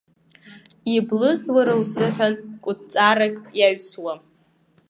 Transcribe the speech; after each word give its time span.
Иблыз 0.95 1.41
уара 1.55 1.73
узыҳәан 1.81 2.33
кәытҵарак 2.63 3.35
иаҩсуам. 3.59 4.19